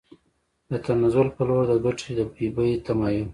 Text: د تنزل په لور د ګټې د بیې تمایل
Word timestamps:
د 0.71 0.73
تنزل 0.85 1.27
په 1.35 1.41
لور 1.47 1.63
د 1.71 1.73
ګټې 1.85 2.11
د 2.17 2.21
بیې 2.55 2.73
تمایل 2.87 3.27